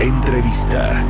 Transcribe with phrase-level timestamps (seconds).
[0.00, 1.04] Entrevista.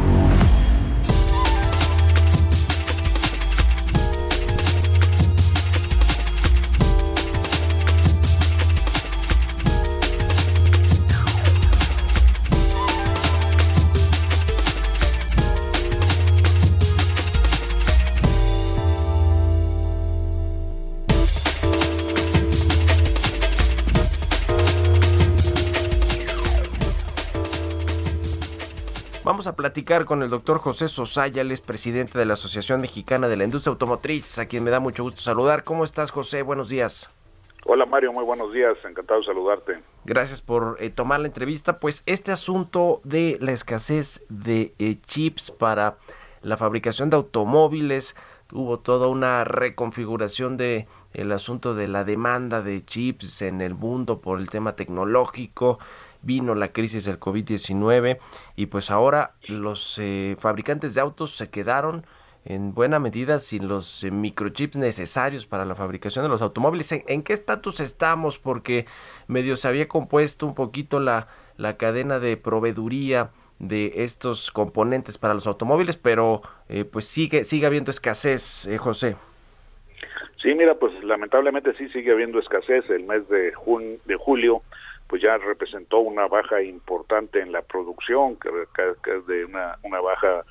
[29.55, 33.37] A platicar con el doctor José Sosaya, él es presidente de la Asociación Mexicana de
[33.37, 35.63] la Industria Automotriz, a quien me da mucho gusto saludar.
[35.63, 36.43] ¿Cómo estás, José?
[36.43, 37.09] Buenos días.
[37.65, 39.79] Hola Mario, muy buenos días, encantado de saludarte.
[40.05, 41.79] Gracias por eh, tomar la entrevista.
[41.79, 45.99] Pues este asunto de la escasez de eh, chips para
[46.43, 48.17] la fabricación de automóviles,
[48.53, 54.21] hubo toda una reconfiguración de el asunto de la demanda de chips en el mundo
[54.21, 55.79] por el tema tecnológico
[56.25, 58.19] vino la crisis del COVID-19
[58.57, 62.07] y pues ahora los eh, fabricantes de autos se quedaron
[62.45, 66.93] en buena medida sin los eh, microchips necesarios para la fabricación de los automóviles.
[66.93, 68.39] ¿En, qué estatus estamos?
[68.39, 68.87] Porque
[69.29, 75.33] medio se había compuesto un poquito la, la cadena de proveeduría de estos componentes para
[75.33, 79.17] los automóviles, pero eh, pues sigue, sigue habiendo escasez, José.
[80.45, 82.85] Sí, mira, pues lamentablemente sí sigue habiendo escasez.
[82.91, 84.61] El mes de, jun de julio
[85.15, 90.43] pues ya representó una baja importante en la producción, que, es de una, una baja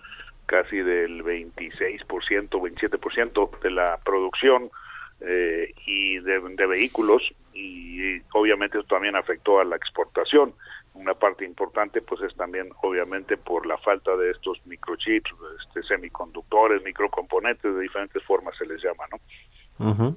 [0.45, 4.71] casi del 26%, 27% de la producción
[5.19, 7.23] eh, y de, vehículos
[7.53, 10.53] y, obviamente eso también afectó a la exportación.
[10.93, 15.29] Una parte importante pues es también obviamente por la falta de estos microchips,
[15.59, 20.15] este, semiconductores, microcomponentes, de diferentes formas se les llama, ¿no?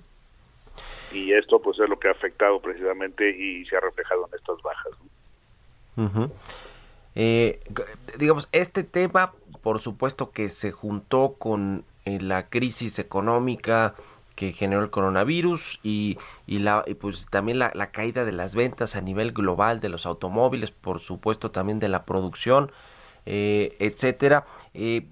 [1.12, 4.62] Y esto pues es lo que ha afectado precisamente y se ha reflejado en estas
[4.62, 4.92] bajas.
[7.14, 7.60] Eh,
[8.18, 13.94] digamos, este tema, por supuesto que se juntó con eh, la crisis económica
[14.34, 18.94] que generó el coronavirus y, y, la, pues también la, la, caída de las ventas
[18.94, 22.70] a nivel global de los automóviles, por supuesto también de la producción,
[23.24, 24.46] eh, etcétera.
[24.72, 25.04] Eh,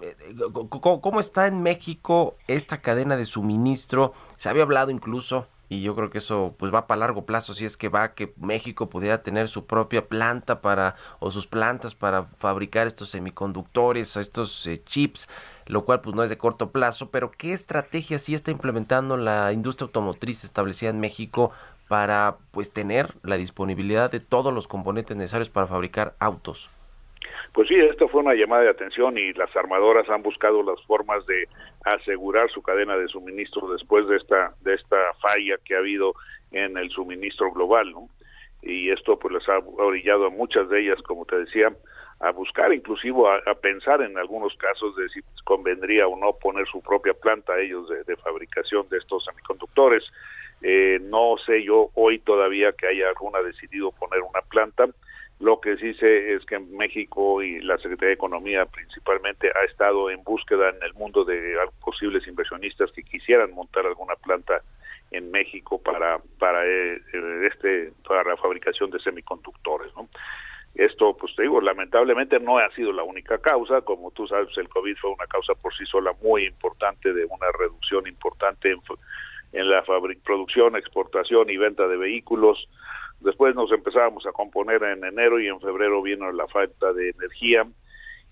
[0.69, 4.13] ¿Cómo está en México esta cadena de suministro?
[4.37, 7.65] Se había hablado incluso y yo creo que eso pues va para largo plazo si
[7.65, 12.25] es que va que México pudiera tener su propia planta para o sus plantas para
[12.37, 15.27] fabricar estos semiconductores estos eh, chips
[15.65, 19.51] lo cual pues no es de corto plazo pero qué estrategia sí está implementando la
[19.53, 21.51] industria automotriz establecida en México
[21.87, 26.69] para pues tener la disponibilidad de todos los componentes necesarios para fabricar autos
[27.53, 31.25] pues sí, esto fue una llamada de atención y las armadoras han buscado las formas
[31.25, 31.47] de
[31.83, 36.13] asegurar su cadena de suministro después de esta de esta falla que ha habido
[36.51, 38.09] en el suministro global, ¿no?
[38.61, 41.71] Y esto pues les ha orillado a muchas de ellas, como te decía,
[42.19, 46.81] a buscar, inclusive a, pensar en algunos casos de si convendría o no poner su
[46.81, 50.03] propia planta ellos de, de fabricación de estos semiconductores.
[50.61, 54.87] Eh, no sé yo hoy todavía que haya alguna decidido poner una planta
[55.39, 60.09] lo que sí sé es que México y la Secretaría de Economía principalmente ha estado
[60.09, 64.61] en búsqueda en el mundo de posibles inversionistas que quisieran montar alguna planta
[65.11, 67.01] en México para para eh,
[67.51, 70.07] este para la fabricación de semiconductores, ¿no?
[70.75, 73.81] Esto, pues te digo, lamentablemente no ha sido la única causa.
[73.81, 77.47] Como tú sabes, el COVID fue una causa por sí sola muy importante de una
[77.57, 78.81] reducción importante en,
[79.53, 79.83] en la
[80.23, 82.67] producción, exportación y venta de vehículos
[83.25, 87.65] Después nos empezábamos a componer en enero y en febrero vino la falta de energía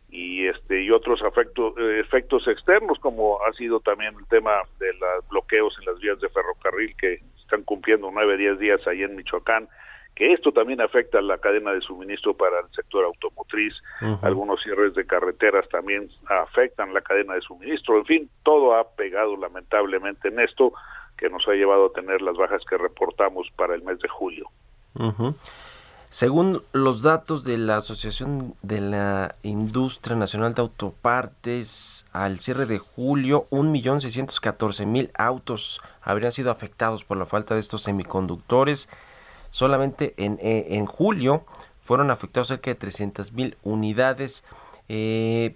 [0.08, 4.94] y este y otros efectos, eh, efectos externos como ha sido también el tema de
[4.94, 9.16] los bloqueos en las vías de ferrocarril que están cumpliendo nueve diez días ahí en
[9.16, 9.68] Michoacán
[10.14, 13.74] que esto también afecta a la cadena de suministro para el sector automotriz,
[14.22, 19.36] algunos cierres de carreteras también afectan la cadena de suministro, en fin, todo ha pegado
[19.36, 20.72] lamentablemente en esto
[21.18, 24.50] que nos ha llevado a tener las bajas que reportamos para el mes de julio.
[26.14, 32.78] Según los datos de la Asociación de la Industria Nacional de Autopartes, al cierre de
[32.78, 38.90] julio, 1.614.000 autos habrían sido afectados por la falta de estos semiconductores.
[39.50, 41.46] solamente en, eh, en julio
[41.84, 44.44] fueron afectados cerca de 300 mil unidades.
[44.90, 45.56] Eh,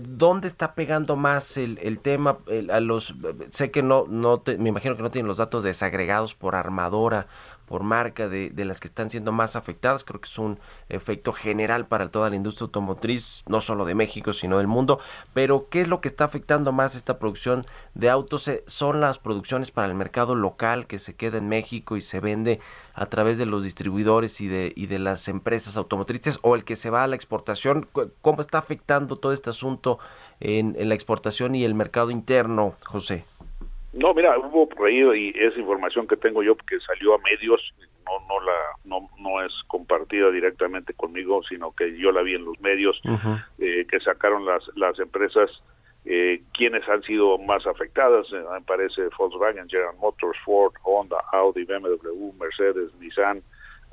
[0.00, 2.38] ¿Dónde está pegando más el, el tema?
[2.70, 3.14] a los
[3.50, 7.26] sé que no no me imagino que no tienen los datos desagregados por armadora
[7.72, 10.04] por marca de, de, las que están siendo más afectadas.
[10.04, 10.58] Creo que es un
[10.90, 15.00] efecto general para toda la industria automotriz, no solo de México, sino del mundo.
[15.32, 17.64] Pero, ¿qué es lo que está afectando más esta producción
[17.94, 18.46] de autos?
[18.46, 22.20] Eh, ¿Son las producciones para el mercado local que se queda en México y se
[22.20, 22.60] vende
[22.92, 26.40] a través de los distribuidores y de, y de las empresas automotrices?
[26.42, 27.88] ¿O el que se va a la exportación?
[28.20, 29.98] ¿Cómo está afectando todo este asunto
[30.40, 33.24] en, en la exportación y el mercado interno, José?
[33.92, 37.60] No, mira, hubo por ahí y esa información que tengo yo que salió a medios,
[38.06, 42.44] no no la no no es compartida directamente conmigo, sino que yo la vi en
[42.44, 43.00] los medios
[43.58, 45.50] eh, que sacaron las las empresas
[46.04, 51.64] eh, quienes han sido más afectadas, eh, me parece Volkswagen, General Motors, Ford, Honda, Audi,
[51.64, 53.42] BMW, Mercedes, Nissan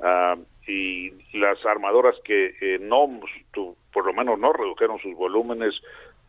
[0.00, 3.08] uh, y las armadoras que eh, no,
[3.52, 5.80] tu, por lo menos no redujeron sus volúmenes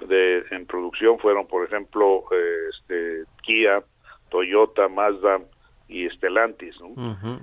[0.07, 3.83] de, en producción fueron, por ejemplo, eh, este, Kia,
[4.29, 5.41] Toyota, Mazda
[5.87, 6.75] y Stellantis.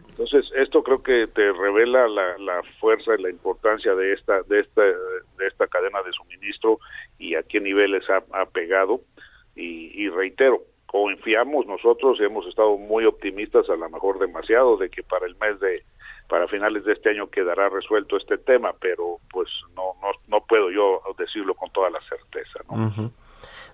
[0.09, 4.61] Entonces, esto creo que te revela la, la, fuerza y la importancia de esta, de,
[4.61, 6.79] esta, de esta cadena de suministro
[7.19, 9.03] y a qué niveles ha, ha pegado.
[9.55, 15.03] Y, y reitero, confiamos nosotros, hemos estado muy optimistas, a lo mejor demasiado, de que
[15.03, 15.83] para el mes de
[16.29, 20.71] para finales de este año quedará resuelto este tema, pero pues no no, no puedo
[20.71, 22.61] yo decirlo con toda la certeza.
[22.69, 23.11] ¿no?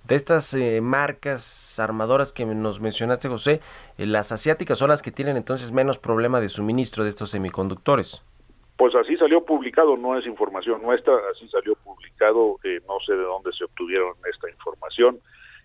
[0.05, 3.61] De estas eh, marcas armadoras que nos mencionaste, José,
[3.97, 8.23] eh, las asiáticas son las que tienen entonces menos problema de suministro de estos semiconductores.
[8.77, 13.23] Pues así salió publicado, no es información nuestra, así salió publicado, eh, no sé de
[13.23, 15.21] dónde se obtuvieron esta información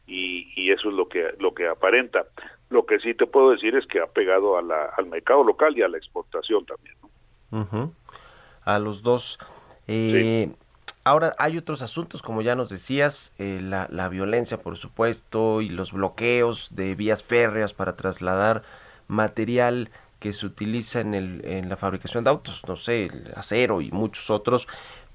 [0.08, 2.26] y, y, eso es lo que lo que aparenta.
[2.70, 5.78] Lo que sí te puedo decir es que ha pegado a la, al mercado local
[5.78, 6.96] y a la exportación también.
[7.52, 7.94] ¿no?
[8.64, 9.40] A los dos.
[9.88, 10.52] Eh,
[11.06, 15.70] Ahora hay otros asuntos, como ya nos decías, eh, la, la, violencia, por supuesto, y
[15.70, 18.64] los bloqueos de vías férreas para trasladar
[19.08, 19.90] material
[20.20, 23.90] que se utiliza en, el, en la fabricación de autos, no sé, el acero y
[23.92, 24.68] muchos otros.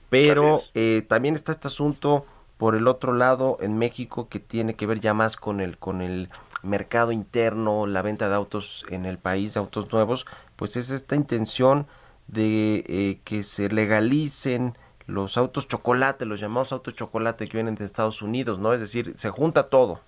[0.08, 2.24] Pero eh, también está este asunto
[2.56, 6.02] por el otro lado en México que tiene que ver ya más con el con
[6.02, 6.28] el
[6.64, 10.26] mercado interno, la venta de autos en el país, autos nuevos,
[10.56, 11.86] pues es esta intención
[12.26, 14.74] de eh, que se legalicen
[15.06, 18.72] los autos chocolate, los llamados autos chocolate que vienen de Estados Unidos, ¿no?
[18.72, 20.00] Es decir, se junta todo.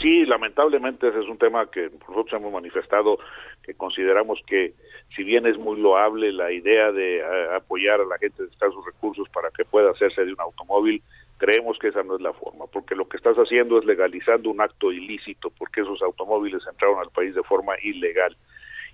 [0.00, 3.18] Sí, lamentablemente ese es un tema que nosotros hemos manifestado,
[3.64, 4.74] que consideramos que
[5.16, 8.86] si bien es muy loable la idea de uh, apoyar a la gente de sus
[8.86, 11.02] recursos para que pueda hacerse de un automóvil,
[11.38, 14.60] creemos que esa no es la forma, porque lo que estás haciendo es legalizando un
[14.60, 18.36] acto ilícito, porque esos automóviles entraron al país de forma ilegal.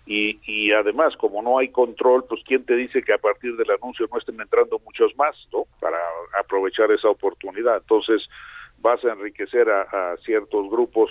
[0.06, 3.70] Y, y además, como no hay control, pues quién te dice que a partir del
[3.70, 5.64] anuncio no estén entrando muchos más, ¿no?
[5.80, 5.98] Para
[6.38, 7.78] aprovechar esa oportunidad.
[7.78, 8.28] Entonces,
[8.80, 11.10] vas a enriquecer a, a ciertos grupos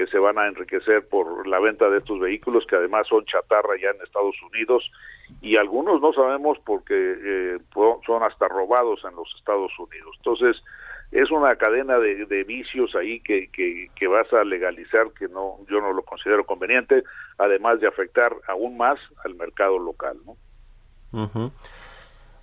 [0.00, 3.74] que se van a enriquecer por la venta de estos vehículos que además son chatarra
[3.78, 4.90] ya en Estados Unidos
[5.42, 7.58] y algunos no sabemos porque eh,
[8.06, 10.14] son hasta robados en los Estados Unidos.
[10.16, 10.56] Entonces,
[11.12, 15.92] es una cadena de, vicios ahí que, que, vas a legalizar que no yo no
[15.92, 17.02] lo considero conveniente,
[17.36, 20.16] además de afectar aún más al mercado local.
[20.24, 20.36] ¿no?
[21.12, 21.50] Uh.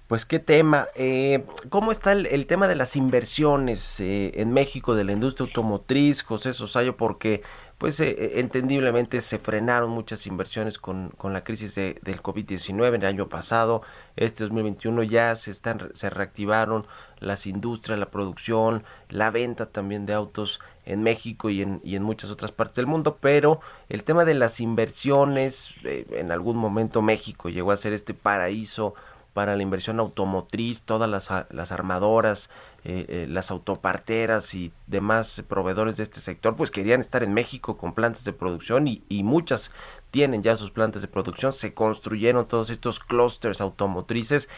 [0.07, 0.87] Pues qué tema.
[0.95, 6.23] Eh, ¿Cómo está el, tema de las inversiones eh, en México de la industria automotriz,
[6.23, 6.95] José Sosayo?
[6.95, 7.43] Porque
[7.77, 13.01] pues eh, entendiblemente se frenaron muchas inversiones con, con la crisis de, del COVID-19 en
[13.01, 13.81] el año pasado.
[14.15, 16.87] Este 2021 ya se, están, se reactivaron
[17.19, 22.03] las industrias, la producción, la venta también de autos en México y en, y en
[22.03, 23.59] muchas otras partes del mundo, pero
[23.89, 28.95] el tema de las inversiones, eh, en algún momento México llegó a ser este paraíso
[29.37, 32.49] para la inversión automotriz, todas las, las armadoras,
[32.83, 37.77] eh, eh, las autoparteras y demás proveedores de este sector, pues querían estar en México
[37.77, 39.69] con plantas de producción y, y muchas
[40.09, 44.49] tienen ya sus plantas de producción, se construyeron todos estos clústeres automotrices,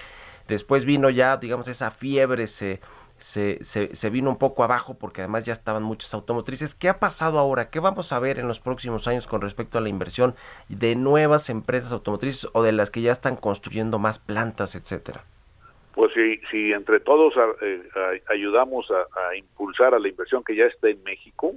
[0.47, 2.79] después vino ya, digamos, esa fiebre, se,
[3.19, 6.75] se, se, se, vino un poco abajo porque además ya estaban muchas automotrices.
[6.75, 7.69] ¿Qué ha pasado ahora?
[7.69, 10.35] ¿Qué vamos a ver en los próximos años con respecto a la inversión
[10.67, 15.23] de nuevas empresas automotrices o de las que ya están construyendo más plantas, etcétera?
[15.93, 17.83] Pues si, si entre todos eh,
[18.29, 21.55] ayudamos a, impulsar a la inversión que ya está en México,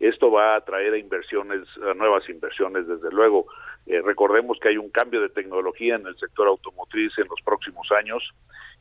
[0.00, 3.46] esto va a traer a inversiones, a nuevas inversiones, desde luego.
[3.86, 7.90] Eh, recordemos que hay un cambio de tecnología en el sector automotriz en los próximos
[7.92, 8.22] años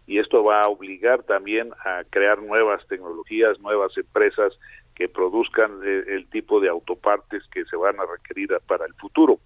[0.07, 4.57] y esto va a obligar también a crear nuevas tecnologías, nuevas empresas
[4.95, 9.37] que produzcan el, el tipo de autopartes que se van a requerir para el futuro.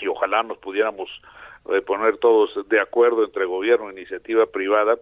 [0.00, 1.10] y ojalá nos pudiéramos
[1.68, 4.96] eh, poner todos de acuerdo entre gobierno e iniciativa privada,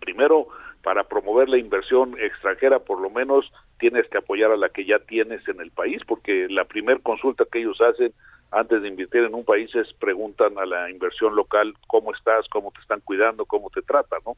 [0.00, 0.48] primero
[0.82, 4.98] para promover la inversión extranjera, por lo menos tienes que apoyar a la que ya
[4.98, 8.12] tienes en el país, porque la primer consulta que ellos hacen
[8.50, 12.72] antes de invertir en un país es preguntan a la inversión local cómo estás, cómo
[12.72, 14.36] te están cuidando, cómo te tratan, ¿no?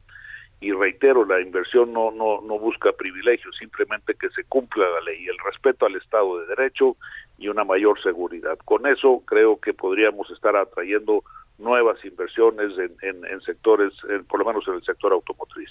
[0.61, 5.25] Y reitero, la inversión no, no, no busca privilegios, simplemente que se cumpla la ley,
[5.27, 6.95] el respeto al Estado de Derecho
[7.37, 8.57] y una mayor seguridad.
[8.63, 11.23] Con eso creo que podríamos estar atrayendo
[11.57, 13.93] nuevas inversiones en, en, sectores,
[14.29, 15.69] por lo menos en el sector automotriz.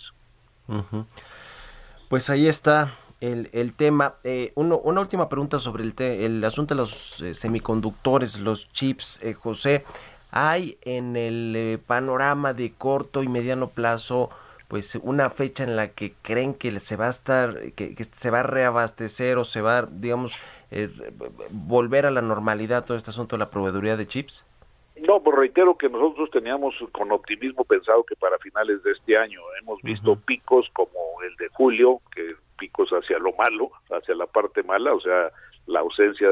[2.10, 2.92] Pues ahí está
[3.22, 4.16] el, el tema.
[4.24, 9.22] Eh, uno, una última pregunta sobre el, el asunto de los eh, semiconductores, los chips,
[9.22, 9.84] eh, José.
[10.32, 14.30] ¿Hay en el panorama de corto y mediano plazo
[14.66, 18.40] pues una fecha en la que creen que se va a estar, que, se va
[18.40, 20.38] a reabastecer o se va, digamos,
[21.50, 24.46] volver a la normalidad todo este asunto de la proveeduría de chips?
[25.06, 29.40] No, pues reitero que nosotros teníamos con optimismo pensado que para finales de este año
[29.60, 32.36] hemos visto picos como el de julio, que
[32.70, 35.30] hacia lo malo, hacia la parte mala, o sea,
[35.66, 36.28] la ausencia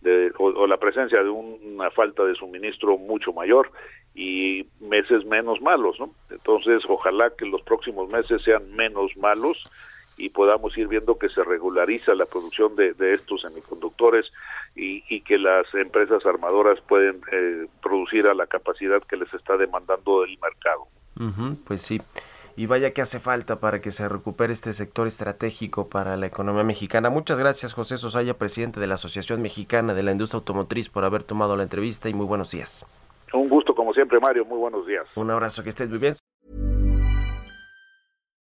[0.00, 3.70] de, o, la presencia de una falta de suministro mucho mayor
[4.14, 6.10] y meses menos malos, ¿no?
[6.30, 9.58] Entonces, ojalá que los próximos meses sean menos malos
[10.16, 14.30] y podamos ir viendo que se regulariza la producción de, estos semiconductores
[14.76, 20.24] y, que las empresas armadoras pueden eh, producir a la capacidad que les está demandando
[20.24, 20.86] el mercado.
[21.66, 22.00] pues sí.
[22.56, 26.62] Y vaya que hace falta para que se recupere este sector estratégico para la economía
[26.62, 27.10] mexicana.
[27.10, 31.24] Muchas gracias, José Sosaya, presidente de la Asociación Mexicana de la Industria Automotriz, por haber
[31.24, 32.86] tomado la entrevista y muy buenos días.
[33.32, 34.44] Un gusto, como siempre, Mario.
[34.44, 35.06] Muy buenos días.
[35.16, 36.14] Un abrazo, que estés muy bien.